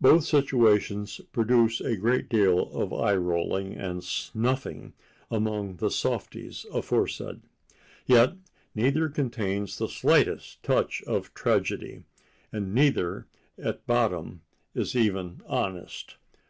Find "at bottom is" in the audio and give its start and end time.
13.62-14.96